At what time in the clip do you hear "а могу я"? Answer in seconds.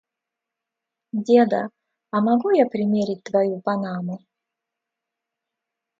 2.09-2.65